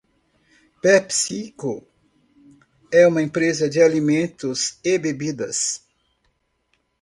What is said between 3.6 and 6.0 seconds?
de alimentos e bebidas.